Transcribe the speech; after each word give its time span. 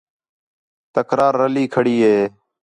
تکرار 0.93 1.33
رلّی 1.41 1.65
کھڑی 1.73 1.95
ہِے 2.05 2.17